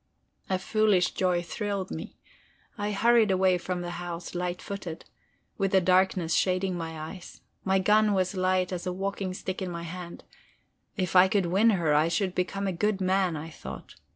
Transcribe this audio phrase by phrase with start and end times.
[0.49, 2.17] A foolish joy thrilled me;
[2.75, 5.05] I hurried away from the house light footed,
[5.59, 9.69] with a darkness shading my eyes; my gun was light as a walking stick in
[9.69, 10.23] my hand.
[10.97, 13.93] If I could win her, I should become a good man, I thought.